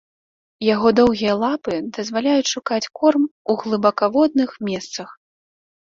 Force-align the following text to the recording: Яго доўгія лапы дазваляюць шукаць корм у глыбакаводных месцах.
Яго 0.67 0.87
доўгія 0.99 1.33
лапы 1.43 1.75
дазваляюць 1.99 2.51
шукаць 2.55 2.81
корм 3.03 3.23
у 3.53 3.57
глыбакаводных 3.65 4.49
месцах. 4.71 5.09